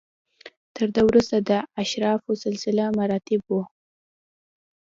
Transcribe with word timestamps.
تر 0.75 0.87
ده 0.95 1.01
وروسته 1.09 1.37
د 1.39 1.51
اشرافو 1.83 2.31
سلسله 2.45 2.85
مراتب 2.99 3.41
و 3.49 3.55